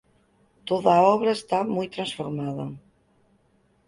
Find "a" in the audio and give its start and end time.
0.95-1.03